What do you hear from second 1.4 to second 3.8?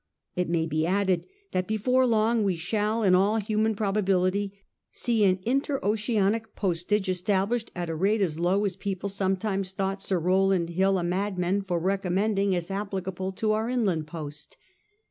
that before long we shall in all human